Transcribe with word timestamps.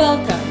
Welcome. 0.00 0.48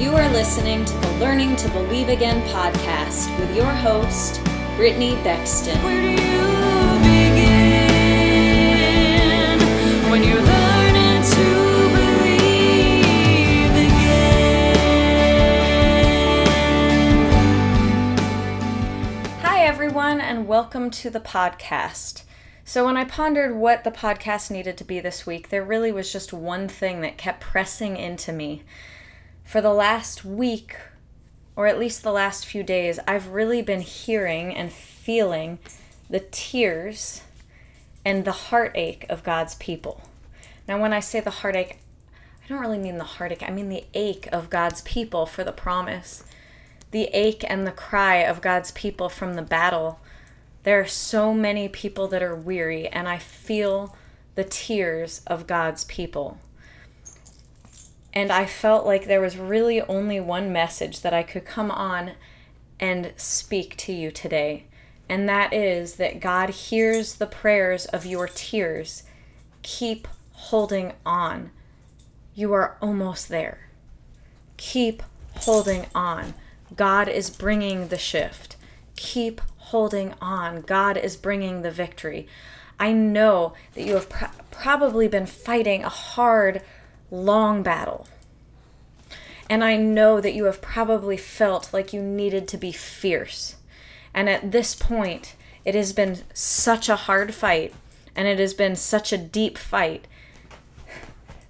You 0.00 0.14
are 0.14 0.28
listening 0.28 0.84
to 0.84 0.92
the 0.92 1.10
Learning 1.18 1.56
to 1.56 1.68
Believe 1.70 2.08
Again 2.08 2.40
podcast 2.50 3.36
with 3.40 3.56
your 3.56 3.66
host, 3.66 4.40
Brittany 4.76 5.16
Bexton. 5.24 5.76
Where 5.82 6.00
do 6.00 6.08
you 6.08 6.16
begin 7.02 7.58
when 10.08 10.22
you're 10.22 10.40
learning 10.40 11.22
to 11.24 11.44
believe 11.96 13.74
again? 13.74 14.38
Hi, 19.40 19.64
everyone, 19.64 20.20
and 20.20 20.46
welcome 20.46 20.90
to 20.90 21.10
the 21.10 21.18
podcast. 21.18 22.22
So, 22.64 22.86
when 22.86 22.96
I 22.96 23.04
pondered 23.04 23.56
what 23.56 23.82
the 23.82 23.90
podcast 23.90 24.50
needed 24.50 24.76
to 24.76 24.84
be 24.84 25.00
this 25.00 25.26
week, 25.26 25.48
there 25.48 25.64
really 25.64 25.90
was 25.90 26.12
just 26.12 26.32
one 26.32 26.68
thing 26.68 27.00
that 27.00 27.18
kept 27.18 27.40
pressing 27.40 27.96
into 27.96 28.32
me. 28.32 28.62
For 29.44 29.60
the 29.60 29.72
last 29.72 30.24
week, 30.24 30.76
or 31.56 31.66
at 31.66 31.78
least 31.78 32.02
the 32.02 32.12
last 32.12 32.46
few 32.46 32.62
days, 32.62 33.00
I've 33.06 33.28
really 33.28 33.62
been 33.62 33.80
hearing 33.80 34.54
and 34.54 34.72
feeling 34.72 35.58
the 36.08 36.20
tears 36.20 37.22
and 38.04 38.24
the 38.24 38.32
heartache 38.32 39.06
of 39.10 39.24
God's 39.24 39.56
people. 39.56 40.02
Now, 40.68 40.80
when 40.80 40.92
I 40.92 41.00
say 41.00 41.18
the 41.18 41.30
heartache, 41.30 41.78
I 42.44 42.48
don't 42.48 42.60
really 42.60 42.78
mean 42.78 42.98
the 42.98 43.04
heartache, 43.04 43.42
I 43.42 43.50
mean 43.50 43.70
the 43.70 43.84
ache 43.92 44.28
of 44.30 44.50
God's 44.50 44.82
people 44.82 45.26
for 45.26 45.42
the 45.42 45.52
promise, 45.52 46.22
the 46.92 47.04
ache 47.12 47.44
and 47.48 47.66
the 47.66 47.72
cry 47.72 48.18
of 48.18 48.40
God's 48.40 48.70
people 48.70 49.08
from 49.08 49.34
the 49.34 49.42
battle 49.42 49.98
there 50.62 50.80
are 50.80 50.86
so 50.86 51.34
many 51.34 51.68
people 51.68 52.08
that 52.08 52.22
are 52.22 52.36
weary, 52.36 52.88
and 52.88 53.08
I 53.08 53.18
feel 53.18 53.96
the 54.34 54.44
tears 54.44 55.22
of 55.26 55.46
God's 55.46 55.84
people. 55.84 56.38
And 58.14 58.30
I 58.30 58.46
felt 58.46 58.86
like 58.86 59.06
there 59.06 59.20
was 59.20 59.36
really 59.36 59.80
only 59.82 60.20
one 60.20 60.52
message 60.52 61.00
that 61.00 61.14
I 61.14 61.22
could 61.22 61.44
come 61.44 61.70
on 61.70 62.12
and 62.78 63.12
speak 63.16 63.76
to 63.78 63.92
you 63.92 64.10
today. 64.10 64.66
And 65.08 65.28
that 65.28 65.52
is 65.52 65.96
that 65.96 66.20
God 66.20 66.50
hears 66.50 67.14
the 67.14 67.26
prayers 67.26 67.86
of 67.86 68.06
your 68.06 68.28
tears. 68.28 69.02
Keep 69.62 70.08
holding 70.32 70.92
on. 71.04 71.50
You 72.34 72.52
are 72.52 72.76
almost 72.80 73.28
there. 73.28 73.68
Keep 74.56 75.02
holding 75.36 75.86
on. 75.94 76.34
God 76.74 77.08
is 77.08 77.30
bringing 77.30 77.88
the 77.88 77.98
shift. 77.98 78.56
Keep 78.96 79.40
holding 79.72 80.14
on. 80.20 80.60
God 80.60 80.96
is 80.98 81.16
bringing 81.16 81.62
the 81.62 81.70
victory. 81.70 82.28
I 82.78 82.92
know 82.92 83.54
that 83.74 83.84
you 83.84 83.94
have 83.94 84.08
pr- 84.08 84.26
probably 84.50 85.08
been 85.08 85.26
fighting 85.26 85.82
a 85.82 85.88
hard, 85.88 86.60
long 87.10 87.62
battle. 87.62 88.06
And 89.48 89.64
I 89.64 89.76
know 89.76 90.20
that 90.20 90.34
you 90.34 90.44
have 90.44 90.60
probably 90.60 91.16
felt 91.16 91.72
like 91.72 91.92
you 91.92 92.02
needed 92.02 92.46
to 92.48 92.58
be 92.58 92.70
fierce. 92.70 93.56
And 94.12 94.28
at 94.28 94.52
this 94.52 94.74
point, 94.74 95.36
it 95.64 95.74
has 95.74 95.92
been 95.92 96.18
such 96.34 96.88
a 96.88 96.96
hard 96.96 97.34
fight 97.34 97.74
and 98.14 98.28
it 98.28 98.38
has 98.38 98.52
been 98.52 98.76
such 98.76 99.10
a 99.12 99.18
deep 99.18 99.56
fight 99.56 100.06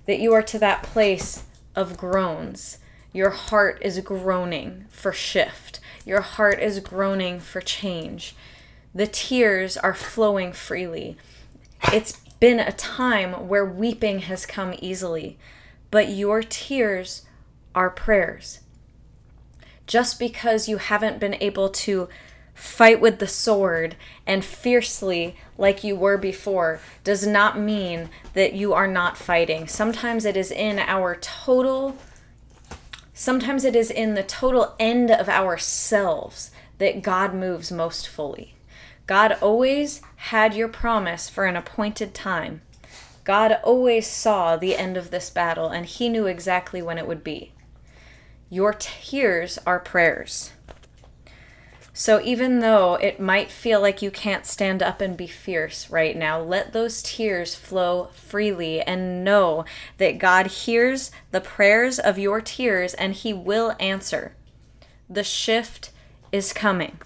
that 0.07 0.21
you 0.21 0.33
are 0.33 0.43
to 0.43 0.59
that 0.61 0.85
place 0.85 1.45
of 1.75 1.97
groans. 1.97 2.79
Your 3.13 3.31
heart 3.31 3.79
is 3.83 3.99
groaning 4.01 4.87
for 4.91 5.13
shift. 5.13 5.81
Your 6.05 6.21
heart 6.21 6.61
is 6.61 6.81
groaning 6.81 7.41
for 7.41 7.61
change. 7.61 8.35
The 8.95 9.07
tears 9.07 9.77
are 9.77 9.95
flowing 9.95 10.53
freely. 10.53 11.17
It's 11.93 12.19
been 12.41 12.61
a 12.61 12.73
time 12.73 13.49
where 13.49 13.65
weeping 13.65 14.21
has 14.21 14.47
come 14.47 14.75
easily, 14.81 15.39
but 15.91 16.09
your 16.09 16.43
tears 16.43 17.23
are 17.75 17.91
prayers. 17.91 18.61
Just 19.87 20.19
because 20.19 20.69
you 20.69 20.79
haven't 20.79 21.21
been 21.21 21.37
able 21.41 21.69
to 21.69 22.09
fight 22.55 23.01
with 23.01 23.19
the 23.19 23.27
sword 23.27 23.97
and 24.27 24.45
fiercely 24.45 25.37
like 25.57 25.83
you 25.83 25.97
were 25.97 26.19
before 26.19 26.81
does 27.03 27.27
not 27.27 27.59
mean 27.59 28.11
that 28.35 28.53
you 28.53 28.73
are 28.73 28.87
not 28.87 29.17
fighting. 29.17 29.67
Sometimes 29.67 30.25
it 30.25 30.37
is 30.37 30.51
in 30.51 30.79
our 30.79 31.17
total 31.17 31.97
Sometimes 33.23 33.65
it 33.65 33.77
is 33.77 33.89
in 33.89 34.15
the 34.15 34.25
total 34.25 34.75
end 34.81 35.09
of 35.09 35.29
ourselves 35.29 36.51
that 36.79 37.03
God 37.03 37.33
moves 37.33 37.71
most 37.71 38.09
fully. 38.09 38.57
God 39.07 39.39
always 39.41 40.03
had 40.17 40.57
your 40.57 40.67
promise 40.67 41.29
for 41.29 41.45
an 41.45 41.55
appointed 41.55 42.15
time. 42.15 42.63
God 43.23 43.61
always 43.63 44.09
saw 44.09 44.57
the 44.57 44.75
end 44.75 44.97
of 44.97 45.13
this 45.13 45.31
battle, 45.31 45.69
and 45.69 45.87
He 45.87 46.09
knew 46.09 46.27
exactly 46.27 46.83
when 46.83 46.99
it 46.99 47.07
would 47.07 47.23
be. 47.23 47.53
Your 48.51 48.75
tears 48.75 49.57
are 49.65 49.79
prayers. 49.79 50.51
So 51.95 52.23
even 52.23 52.61
though 52.61 52.95
it 52.95 53.21
might 53.21 53.51
feel 53.51 53.81
like 53.81 54.01
you 54.01 54.11
can't 54.11 54.47
stand 54.47 54.83
up 54.83 55.03
and 55.03 55.17
be 55.17 55.27
fierce 55.27 55.91
right 55.91 56.17
now, 56.17 56.41
let 56.41 56.73
those 56.73 57.03
tears 57.03 57.55
flow 57.55 58.09
freely 58.15 58.81
and 58.81 59.23
know 59.23 59.67
that 59.99 60.19
God 60.19 60.47
hears 60.47 61.11
the 61.33 61.41
prayers 61.41 61.99
of 61.99 62.19
your 62.19 62.41
tears 62.41 62.95
and 62.95 63.13
He 63.13 63.35
will 63.35 63.77
answer. 63.79 64.35
The 65.09 65.25
shift 65.25 65.91
is 66.33 66.55
coming. 66.55 66.99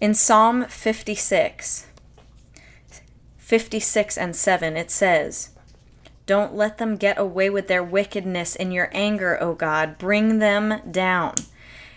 In 0.00 0.14
Psalm 0.14 0.66
56, 0.66 1.86
56 3.38 4.18
and 4.18 4.36
7, 4.36 4.76
it 4.76 4.90
says, 4.90 5.50
Don't 6.26 6.54
let 6.54 6.78
them 6.78 6.96
get 6.96 7.18
away 7.18 7.50
with 7.50 7.66
their 7.66 7.82
wickedness 7.82 8.54
in 8.54 8.70
your 8.70 8.88
anger, 8.92 9.36
O 9.42 9.54
God. 9.54 9.98
Bring 9.98 10.38
them 10.38 10.80
down. 10.90 11.34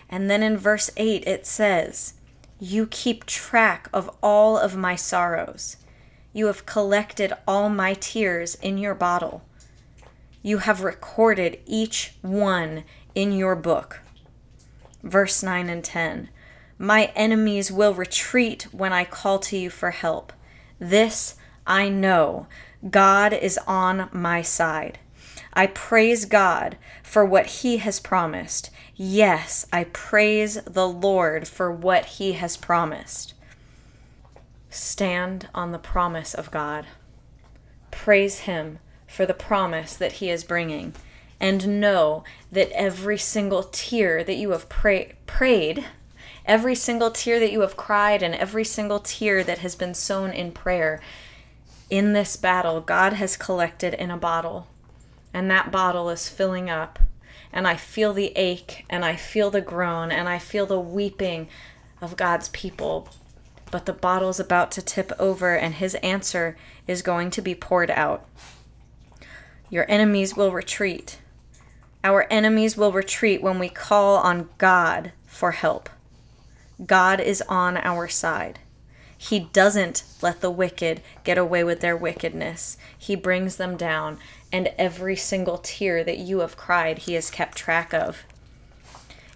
And 0.08 0.30
then 0.30 0.42
in 0.42 0.56
verse 0.56 0.90
8 0.96 1.26
it 1.26 1.46
says, 1.46 2.14
You 2.58 2.86
keep 2.86 3.26
track 3.26 3.88
of 3.92 4.10
all 4.22 4.56
of 4.56 4.76
my 4.76 4.96
sorrows. 4.96 5.76
You 6.32 6.46
have 6.46 6.66
collected 6.66 7.32
all 7.46 7.68
my 7.68 7.94
tears 7.94 8.54
in 8.56 8.78
your 8.78 8.94
bottle. 8.94 9.42
You 10.42 10.58
have 10.58 10.82
recorded 10.82 11.58
each 11.66 12.14
one 12.22 12.84
in 13.14 13.32
your 13.32 13.56
book. 13.56 14.00
Verse 15.02 15.42
9 15.42 15.68
and 15.68 15.84
10 15.84 16.28
My 16.78 17.06
enemies 17.14 17.72
will 17.72 17.94
retreat 17.94 18.68
when 18.72 18.92
I 18.92 19.04
call 19.04 19.38
to 19.40 19.56
you 19.56 19.70
for 19.70 19.90
help. 19.90 20.32
This 20.78 21.34
I 21.66 21.88
know 21.88 22.46
God 22.88 23.32
is 23.32 23.58
on 23.66 24.08
my 24.12 24.42
side. 24.42 24.98
I 25.52 25.66
praise 25.66 26.24
God 26.24 26.76
for 27.02 27.24
what 27.24 27.46
He 27.46 27.78
has 27.78 28.00
promised. 28.00 28.70
Yes, 29.00 29.64
I 29.72 29.84
praise 29.84 30.54
the 30.64 30.88
Lord 30.88 31.46
for 31.46 31.70
what 31.70 32.04
he 32.06 32.32
has 32.32 32.56
promised. 32.56 33.32
Stand 34.70 35.48
on 35.54 35.70
the 35.70 35.78
promise 35.78 36.34
of 36.34 36.50
God. 36.50 36.84
Praise 37.92 38.40
him 38.40 38.80
for 39.06 39.24
the 39.24 39.34
promise 39.34 39.94
that 39.94 40.14
he 40.14 40.30
is 40.30 40.42
bringing. 40.42 40.94
And 41.38 41.80
know 41.80 42.24
that 42.50 42.72
every 42.72 43.18
single 43.18 43.62
tear 43.62 44.24
that 44.24 44.34
you 44.34 44.50
have 44.50 44.68
pray- 44.68 45.12
prayed, 45.26 45.84
every 46.44 46.74
single 46.74 47.12
tear 47.12 47.38
that 47.38 47.52
you 47.52 47.60
have 47.60 47.76
cried, 47.76 48.20
and 48.20 48.34
every 48.34 48.64
single 48.64 48.98
tear 48.98 49.44
that 49.44 49.58
has 49.58 49.76
been 49.76 49.94
sown 49.94 50.32
in 50.32 50.50
prayer, 50.50 51.00
in 51.88 52.14
this 52.14 52.34
battle, 52.34 52.80
God 52.80 53.12
has 53.12 53.36
collected 53.36 53.94
in 53.94 54.10
a 54.10 54.16
bottle. 54.16 54.66
And 55.32 55.48
that 55.52 55.70
bottle 55.70 56.10
is 56.10 56.28
filling 56.28 56.68
up 56.68 56.98
and 57.52 57.66
I 57.66 57.76
feel 57.76 58.12
the 58.12 58.32
ache 58.36 58.84
and 58.88 59.04
I 59.04 59.16
feel 59.16 59.50
the 59.50 59.60
groan 59.60 60.10
and 60.10 60.28
I 60.28 60.38
feel 60.38 60.66
the 60.66 60.80
weeping 60.80 61.48
of 62.00 62.16
God's 62.16 62.48
people. 62.50 63.08
But 63.70 63.86
the 63.86 63.92
bottle's 63.92 64.40
about 64.40 64.70
to 64.72 64.82
tip 64.82 65.12
over 65.18 65.54
and 65.54 65.74
his 65.74 65.94
answer 65.96 66.56
is 66.86 67.02
going 67.02 67.30
to 67.30 67.42
be 67.42 67.54
poured 67.54 67.90
out. 67.90 68.26
Your 69.70 69.84
enemies 69.88 70.36
will 70.36 70.52
retreat. 70.52 71.18
Our 72.02 72.26
enemies 72.30 72.76
will 72.76 72.92
retreat 72.92 73.42
when 73.42 73.58
we 73.58 73.68
call 73.68 74.16
on 74.16 74.48
God 74.56 75.12
for 75.26 75.52
help. 75.52 75.90
God 76.84 77.20
is 77.20 77.42
on 77.48 77.76
our 77.76 78.08
side. 78.08 78.60
He 79.20 79.40
doesn't 79.40 80.04
let 80.22 80.40
the 80.40 80.50
wicked 80.50 81.02
get 81.24 81.36
away 81.36 81.64
with 81.64 81.80
their 81.80 81.96
wickedness. 81.96 82.78
He 82.96 83.16
brings 83.16 83.56
them 83.56 83.76
down 83.76 84.18
and 84.52 84.68
every 84.78 85.16
single 85.16 85.58
tear 85.58 86.02
that 86.04 86.18
you 86.18 86.38
have 86.38 86.56
cried, 86.56 87.00
he 87.00 87.14
has 87.14 87.30
kept 87.30 87.58
track 87.58 87.92
of. 87.92 88.24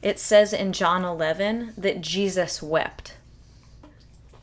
It 0.00 0.18
says 0.18 0.52
in 0.52 0.72
John 0.72 1.04
11 1.04 1.74
that 1.76 2.00
Jesus 2.00 2.62
wept. 2.62 3.14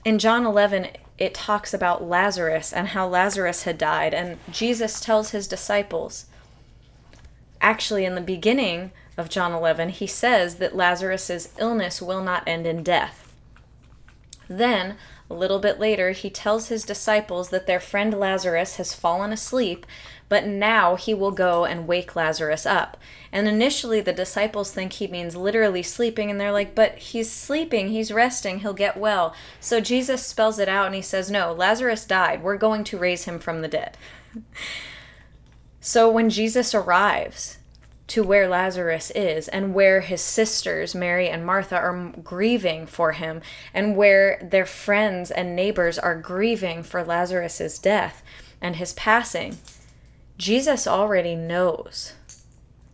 In 0.06 0.19
John 0.19 0.45
11, 0.45 0.89
it 1.18 1.33
talks 1.33 1.74
about 1.74 2.03
Lazarus 2.03 2.71
and 2.71 2.89
how 2.89 3.07
Lazarus 3.07 3.63
had 3.63 3.77
died, 3.77 4.13
and 4.13 4.38
Jesus 4.51 5.00
tells 5.00 5.31
his 5.31 5.47
disciples, 5.47 6.25
actually, 7.62 8.06
in 8.06 8.15
the 8.15 8.21
beginning 8.21 8.91
of 9.18 9.30
John 9.30 9.51
11, 9.51 9.89
he 9.89 10.07
says 10.07 10.56
that 10.56 10.75
Lazarus's 10.75 11.50
illness 11.57 12.01
will 12.01 12.24
not 12.24 12.47
end 12.47 12.65
in 12.65 12.83
death. 12.83 13.33
Then, 14.47 14.95
a 15.29 15.35
little 15.35 15.59
bit 15.59 15.79
later, 15.79 16.11
he 16.11 16.29
tells 16.29 16.67
his 16.67 16.83
disciples 16.83 17.49
that 17.49 17.67
their 17.67 17.79
friend 17.79 18.13
Lazarus 18.13 18.77
has 18.77 18.95
fallen 18.95 19.31
asleep, 19.31 19.85
but 20.27 20.47
now 20.47 20.95
he 20.95 21.13
will 21.13 21.31
go 21.31 21.65
and 21.65 21.87
wake 21.87 22.15
Lazarus 22.15 22.65
up. 22.65 22.97
And 23.31 23.47
initially, 23.47 24.01
the 24.01 24.11
disciples 24.11 24.71
think 24.71 24.93
he 24.93 25.07
means 25.07 25.35
literally 25.35 25.83
sleeping, 25.83 26.31
and 26.31 26.39
they're 26.39 26.51
like, 26.51 26.73
but 26.73 26.97
he's 26.97 27.31
sleeping, 27.31 27.89
he's 27.89 28.11
resting, 28.11 28.59
he'll 28.59 28.73
get 28.73 28.97
well. 28.97 29.35
So 29.59 29.79
Jesus 29.79 30.25
spells 30.25 30.57
it 30.57 30.69
out 30.69 30.87
and 30.87 30.95
he 30.95 31.01
says, 31.01 31.29
no, 31.29 31.53
Lazarus 31.53 32.05
died. 32.05 32.41
We're 32.41 32.57
going 32.57 32.83
to 32.85 32.97
raise 32.97 33.25
him 33.25 33.37
from 33.37 33.61
the 33.61 33.67
dead. 33.67 33.97
so 35.79 36.09
when 36.09 36.31
Jesus 36.31 36.73
arrives, 36.73 37.59
to 38.09 38.23
where 38.23 38.47
Lazarus 38.47 39.11
is 39.11 39.47
and 39.47 39.73
where 39.73 40.01
his 40.01 40.21
sisters, 40.21 40.95
Mary 40.95 41.29
and 41.29 41.45
Martha, 41.45 41.75
are 41.75 42.11
grieving 42.23 42.85
for 42.85 43.13
him 43.13 43.41
and 43.73 43.95
where 43.95 44.39
their 44.41 44.65
friends 44.65 45.31
and 45.31 45.56
neighbors 45.56 45.97
are 46.00 46.15
grieving 46.15 46.83
for 46.83 47.03
Lazarus's 47.03 47.79
death 47.79 48.23
and 48.59 48.75
his 48.75 48.94
passing. 48.94 49.57
Jesus 50.38 50.88
already 50.88 51.35
knows. 51.35 52.13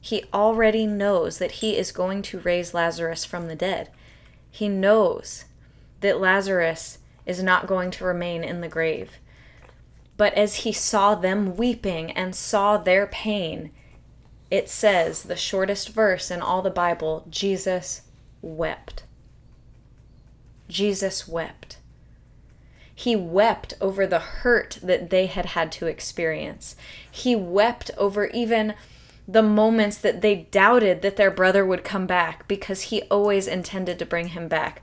He 0.02 0.26
already 0.34 0.86
knows 0.86 1.38
that 1.40 1.54
he 1.54 1.78
is 1.78 1.92
going 1.92 2.22
to 2.24 2.40
raise 2.40 2.74
Lazarus 2.74 3.26
from 3.26 3.48
the 3.48 3.56
dead. 3.56 3.90
He 4.52 4.68
knows 4.68 5.46
that 6.02 6.20
Lazarus 6.20 7.00
is 7.26 7.42
not 7.42 7.68
going 7.68 7.90
to 7.92 8.06
remain 8.06 8.44
in 8.44 8.62
the 8.62 8.68
grave. 8.68 9.14
But 10.18 10.34
as 10.34 10.58
he 10.58 10.72
saw 10.72 11.16
them 11.16 11.58
weeping 11.58 12.12
and 12.12 12.36
saw 12.36 12.78
their 12.78 13.08
pain, 13.08 13.72
it 14.52 14.70
says, 14.70 15.24
the 15.24 15.36
shortest 15.36 15.90
verse 15.90 16.30
in 16.30 16.42
all 16.42 16.62
the 16.62 16.70
Bible, 16.70 17.26
Jesus 17.30 18.04
wept. 18.42 19.04
Jesus 20.68 21.28
wept. 21.28 21.78
He 22.94 23.16
wept 23.16 23.74
over 23.82 24.08
the 24.08 24.20
hurt 24.20 24.80
that 24.82 25.10
they 25.10 25.26
had 25.26 25.48
had 25.48 25.72
to 25.74 25.88
experience. 25.88 26.76
He 27.10 27.36
wept 27.36 27.92
over 27.98 28.28
even 28.28 28.74
the 29.28 29.44
moments 29.44 29.98
that 29.98 30.22
they 30.22 30.48
doubted 30.52 31.02
that 31.02 31.18
their 31.18 31.32
brother 31.32 31.66
would 31.66 31.84
come 31.84 32.06
back 32.06 32.48
because 32.48 32.84
he 32.84 33.02
always 33.04 33.48
intended 33.48 34.00
to 34.00 34.06
bring 34.06 34.30
him 34.30 34.48
back. 34.48 34.82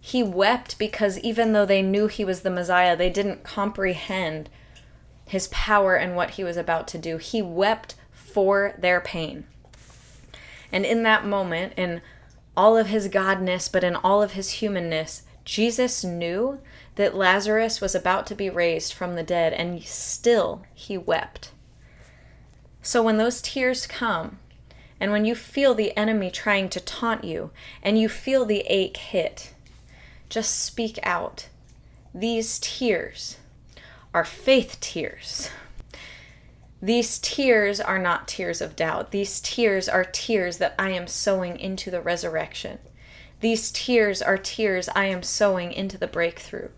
He 0.00 0.22
wept 0.22 0.78
because 0.78 1.18
even 1.20 1.52
though 1.52 1.66
they 1.66 1.82
knew 1.82 2.08
he 2.08 2.24
was 2.24 2.40
the 2.40 2.50
Messiah, 2.50 2.96
they 2.96 3.10
didn't 3.10 3.44
comprehend 3.44 4.50
his 5.26 5.48
power 5.48 5.94
and 5.94 6.16
what 6.16 6.30
he 6.30 6.44
was 6.44 6.56
about 6.56 6.88
to 6.88 6.98
do. 6.98 7.18
He 7.18 7.40
wept 7.40 7.94
for 8.34 8.74
their 8.76 9.00
pain. 9.00 9.44
And 10.72 10.84
in 10.84 11.04
that 11.04 11.24
moment, 11.24 11.74
in 11.76 12.02
all 12.56 12.76
of 12.76 12.88
his 12.88 13.08
godness, 13.08 13.70
but 13.70 13.84
in 13.84 13.94
all 13.94 14.22
of 14.22 14.32
his 14.32 14.50
humanness, 14.50 15.22
Jesus 15.44 16.02
knew 16.02 16.58
that 16.96 17.14
Lazarus 17.14 17.80
was 17.80 17.94
about 17.94 18.26
to 18.26 18.34
be 18.34 18.50
raised 18.50 18.92
from 18.92 19.14
the 19.14 19.22
dead, 19.22 19.52
and 19.52 19.80
still 19.84 20.64
he 20.74 20.98
wept. 20.98 21.52
So 22.82 23.04
when 23.04 23.18
those 23.18 23.40
tears 23.40 23.86
come, 23.86 24.40
and 24.98 25.12
when 25.12 25.24
you 25.24 25.36
feel 25.36 25.74
the 25.74 25.96
enemy 25.96 26.30
trying 26.32 26.68
to 26.70 26.80
taunt 26.80 27.22
you, 27.22 27.52
and 27.84 28.00
you 28.00 28.08
feel 28.08 28.44
the 28.44 28.64
ache 28.66 28.96
hit, 28.96 29.54
just 30.28 30.60
speak 30.60 30.98
out. 31.04 31.48
These 32.12 32.58
tears 32.58 33.36
are 34.12 34.24
faith 34.24 34.78
tears. 34.80 35.50
These 36.84 37.18
tears 37.18 37.80
are 37.80 37.98
not 37.98 38.28
tears 38.28 38.60
of 38.60 38.76
doubt. 38.76 39.10
These 39.10 39.40
tears 39.40 39.88
are 39.88 40.04
tears 40.04 40.58
that 40.58 40.74
I 40.78 40.90
am 40.90 41.06
sowing 41.06 41.58
into 41.58 41.90
the 41.90 42.02
resurrection. 42.02 42.78
These 43.40 43.70
tears 43.70 44.20
are 44.20 44.36
tears 44.36 44.90
I 44.94 45.06
am 45.06 45.22
sowing 45.22 45.72
into 45.72 45.96
the 45.96 46.06
breakthrough. 46.06 46.68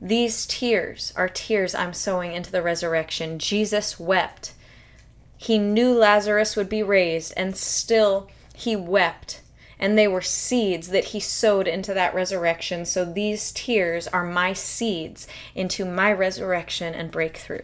These 0.00 0.46
tears 0.46 1.12
are 1.16 1.28
tears 1.28 1.74
I'm 1.74 1.92
sowing 1.92 2.34
into 2.34 2.52
the 2.52 2.62
resurrection. 2.62 3.40
Jesus 3.40 3.98
wept. 3.98 4.52
He 5.36 5.58
knew 5.58 5.92
Lazarus 5.92 6.54
would 6.54 6.68
be 6.68 6.84
raised, 6.84 7.32
and 7.36 7.56
still 7.56 8.30
he 8.54 8.76
wept. 8.76 9.42
And 9.76 9.98
they 9.98 10.06
were 10.06 10.20
seeds 10.20 10.90
that 10.90 11.06
he 11.06 11.18
sowed 11.18 11.66
into 11.66 11.94
that 11.94 12.14
resurrection. 12.14 12.84
So 12.84 13.04
these 13.04 13.50
tears 13.50 14.06
are 14.06 14.24
my 14.24 14.52
seeds 14.52 15.26
into 15.52 15.84
my 15.84 16.12
resurrection 16.12 16.94
and 16.94 17.10
breakthrough. 17.10 17.62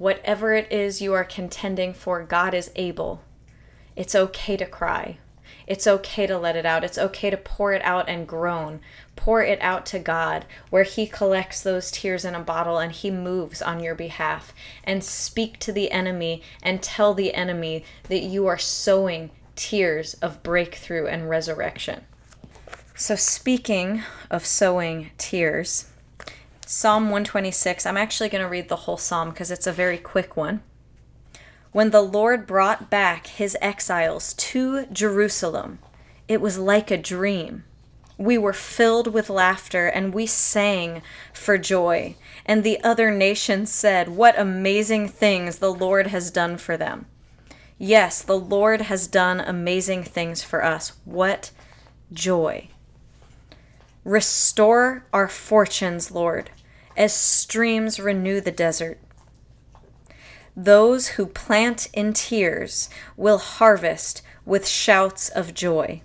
Whatever 0.00 0.54
it 0.54 0.72
is 0.72 1.02
you 1.02 1.12
are 1.12 1.24
contending 1.24 1.92
for, 1.92 2.22
God 2.22 2.54
is 2.54 2.70
able. 2.74 3.20
It's 3.94 4.14
okay 4.14 4.56
to 4.56 4.64
cry. 4.64 5.18
It's 5.66 5.86
okay 5.86 6.26
to 6.26 6.38
let 6.38 6.56
it 6.56 6.64
out. 6.64 6.84
It's 6.84 6.96
okay 6.96 7.28
to 7.28 7.36
pour 7.36 7.74
it 7.74 7.82
out 7.82 8.08
and 8.08 8.26
groan. 8.26 8.80
Pour 9.14 9.42
it 9.42 9.60
out 9.60 9.84
to 9.84 9.98
God, 9.98 10.46
where 10.70 10.84
He 10.84 11.06
collects 11.06 11.62
those 11.62 11.90
tears 11.90 12.24
in 12.24 12.34
a 12.34 12.40
bottle 12.40 12.78
and 12.78 12.92
He 12.92 13.10
moves 13.10 13.60
on 13.60 13.80
your 13.80 13.94
behalf. 13.94 14.54
And 14.84 15.04
speak 15.04 15.58
to 15.58 15.70
the 15.70 15.90
enemy 15.90 16.40
and 16.62 16.82
tell 16.82 17.12
the 17.12 17.34
enemy 17.34 17.84
that 18.04 18.22
you 18.22 18.46
are 18.46 18.56
sowing 18.56 19.28
tears 19.54 20.14
of 20.14 20.42
breakthrough 20.42 21.08
and 21.08 21.28
resurrection. 21.28 22.06
So, 22.94 23.16
speaking 23.16 24.02
of 24.30 24.46
sowing 24.46 25.10
tears, 25.18 25.90
Psalm 26.72 27.06
126. 27.06 27.84
I'm 27.84 27.96
actually 27.96 28.28
going 28.28 28.44
to 28.44 28.48
read 28.48 28.68
the 28.68 28.76
whole 28.76 28.96
psalm 28.96 29.30
because 29.30 29.50
it's 29.50 29.66
a 29.66 29.72
very 29.72 29.98
quick 29.98 30.36
one. 30.36 30.62
When 31.72 31.90
the 31.90 32.00
Lord 32.00 32.46
brought 32.46 32.88
back 32.88 33.26
his 33.26 33.58
exiles 33.60 34.34
to 34.34 34.86
Jerusalem, 34.86 35.80
it 36.28 36.40
was 36.40 36.60
like 36.60 36.92
a 36.92 36.96
dream. 36.96 37.64
We 38.16 38.38
were 38.38 38.52
filled 38.52 39.12
with 39.12 39.28
laughter 39.28 39.88
and 39.88 40.14
we 40.14 40.26
sang 40.26 41.02
for 41.32 41.58
joy. 41.58 42.14
And 42.46 42.62
the 42.62 42.80
other 42.84 43.10
nations 43.10 43.72
said, 43.72 44.08
What 44.08 44.38
amazing 44.38 45.08
things 45.08 45.58
the 45.58 45.74
Lord 45.74 46.06
has 46.06 46.30
done 46.30 46.56
for 46.56 46.76
them. 46.76 47.06
Yes, 47.78 48.22
the 48.22 48.38
Lord 48.38 48.82
has 48.82 49.08
done 49.08 49.40
amazing 49.40 50.04
things 50.04 50.44
for 50.44 50.64
us. 50.64 50.92
What 51.04 51.50
joy. 52.12 52.68
Restore 54.04 55.04
our 55.12 55.26
fortunes, 55.26 56.12
Lord 56.12 56.50
as 56.96 57.14
streams 57.14 58.00
renew 58.00 58.40
the 58.40 58.52
desert. 58.52 58.98
Those 60.56 61.08
who 61.08 61.26
plant 61.26 61.88
in 61.92 62.12
tears 62.12 62.90
will 63.16 63.38
harvest 63.38 64.22
with 64.44 64.66
shouts 64.66 65.28
of 65.28 65.54
joy. 65.54 66.02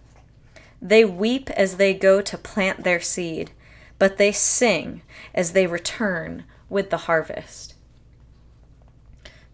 They 0.82 1.04
weep 1.04 1.50
as 1.52 1.78
they 1.78 1.94
go 1.94 2.22
to 2.22 2.38
plant 2.38 2.84
their 2.84 3.00
seed, 3.00 3.52
but 3.98 4.18
they 4.18 4.32
sing 4.32 5.02
as 5.34 5.54
they 5.54 5.66
return 5.66 6.44
with 6.70 6.90
the 6.90 6.98
harvest. 6.98 7.74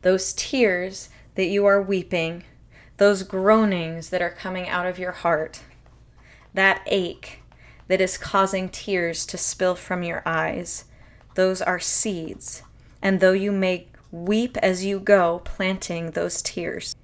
Those 0.02 0.34
tears 0.34 1.10
that 1.36 1.46
you 1.46 1.66
are 1.66 1.82
weeping, 1.82 2.44
those 2.98 3.24
groanings 3.24 4.10
that 4.10 4.22
are 4.22 4.32
coming 4.32 4.68
out 4.68 4.86
of 4.86 5.00
your 5.00 5.12
heart, 5.12 5.62
that 6.54 6.82
ache 6.86 7.42
that 7.88 8.02
is 8.02 8.18
causing 8.18 8.70
tears 8.70 9.26
to 9.28 9.38
spill 9.38 9.76
from 9.76 10.04
your 10.04 10.22
eyes, 10.26 10.86
those 11.36 11.62
are 11.62 11.80
seeds. 11.80 12.64
And 13.02 13.20
though 13.20 13.32
you 13.32 13.52
may 13.52 13.88
weep 14.12 14.58
as 14.58 14.86
you 14.86 15.00
go, 15.00 15.42
planting 15.44 16.12
those 16.12 16.42
tears, 16.42 16.96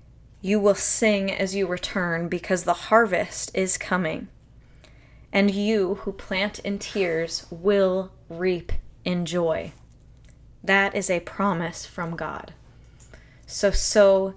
you 0.42 0.60
will 0.60 0.76
sing 0.76 1.32
as 1.32 1.56
you 1.56 1.68
return 1.68 2.28
because 2.28 2.64
the 2.64 2.74
harvest 2.74 3.52
is 3.54 3.78
coming. 3.78 4.28
And 5.34 5.52
you 5.52 5.96
who 5.96 6.12
plant 6.12 6.60
in 6.60 6.80
tears 6.80 7.46
will 7.50 8.12
reap 8.30 8.72
in 9.04 9.26
joy. 9.26 9.74
That 10.64 10.96
is 10.96 11.10
a 11.10 11.22
promise 11.22 11.86
from 11.86 12.16
God. 12.16 12.54
So 13.46 13.72
sow 13.72 14.36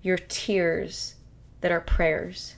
your 0.00 0.18
tears 0.18 1.16
that 1.60 1.70
are 1.70 1.80
prayers 1.80 2.56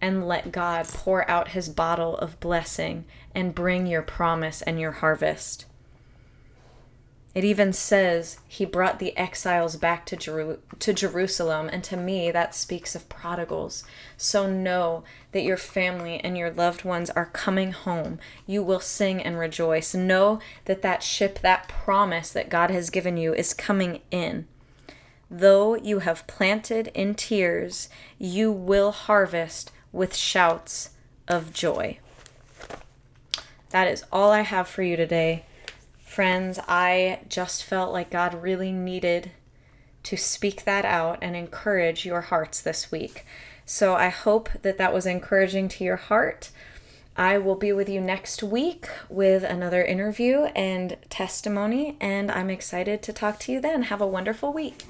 and 0.00 0.28
let 0.28 0.52
God 0.52 0.86
pour 0.86 1.28
out 1.28 1.48
his 1.48 1.68
bottle 1.68 2.16
of 2.18 2.38
blessing 2.40 3.04
and 3.34 3.54
bring 3.54 3.86
your 3.86 4.02
promise 4.02 4.62
and 4.62 4.78
your 4.78 4.92
harvest. 4.92 5.66
It 7.34 7.44
even 7.44 7.72
says 7.72 8.38
he 8.48 8.64
brought 8.64 8.98
the 8.98 9.16
exiles 9.16 9.76
back 9.76 10.06
to, 10.06 10.16
Jeru- 10.16 10.58
to 10.78 10.92
Jerusalem, 10.92 11.68
and 11.70 11.84
to 11.84 11.96
me, 11.96 12.30
that 12.30 12.54
speaks 12.54 12.94
of 12.94 13.08
prodigals. 13.08 13.84
So 14.16 14.50
know 14.50 15.04
that 15.32 15.42
your 15.42 15.58
family 15.58 16.18
and 16.20 16.36
your 16.36 16.50
loved 16.50 16.84
ones 16.84 17.10
are 17.10 17.26
coming 17.26 17.72
home. 17.72 18.18
You 18.46 18.62
will 18.62 18.80
sing 18.80 19.22
and 19.22 19.38
rejoice. 19.38 19.94
Know 19.94 20.40
that 20.64 20.82
that 20.82 21.02
ship, 21.02 21.40
that 21.40 21.68
promise 21.68 22.30
that 22.30 22.48
God 22.48 22.70
has 22.70 22.90
given 22.90 23.16
you, 23.16 23.34
is 23.34 23.54
coming 23.54 24.00
in. 24.10 24.46
Though 25.30 25.74
you 25.76 26.00
have 26.00 26.26
planted 26.26 26.90
in 26.94 27.14
tears, 27.14 27.90
you 28.18 28.50
will 28.50 28.90
harvest 28.90 29.70
with 29.92 30.16
shouts 30.16 30.90
of 31.28 31.52
joy. 31.52 31.98
That 33.70 33.86
is 33.86 34.04
all 34.10 34.30
I 34.30 34.40
have 34.40 34.66
for 34.66 34.82
you 34.82 34.96
today. 34.96 35.44
Friends, 36.08 36.58
I 36.66 37.20
just 37.28 37.62
felt 37.62 37.92
like 37.92 38.10
God 38.10 38.42
really 38.42 38.72
needed 38.72 39.30
to 40.04 40.16
speak 40.16 40.64
that 40.64 40.86
out 40.86 41.18
and 41.20 41.36
encourage 41.36 42.06
your 42.06 42.22
hearts 42.22 42.62
this 42.62 42.90
week. 42.90 43.26
So 43.66 43.94
I 43.94 44.08
hope 44.08 44.48
that 44.62 44.78
that 44.78 44.94
was 44.94 45.04
encouraging 45.04 45.68
to 45.68 45.84
your 45.84 45.96
heart. 45.96 46.50
I 47.14 47.36
will 47.36 47.56
be 47.56 47.72
with 47.72 47.90
you 47.90 48.00
next 48.00 48.42
week 48.42 48.88
with 49.10 49.44
another 49.44 49.84
interview 49.84 50.44
and 50.56 50.96
testimony, 51.10 51.96
and 52.00 52.32
I'm 52.32 52.48
excited 52.48 53.02
to 53.02 53.12
talk 53.12 53.38
to 53.40 53.52
you 53.52 53.60
then. 53.60 53.82
Have 53.82 54.00
a 54.00 54.06
wonderful 54.06 54.52
week. 54.52 54.84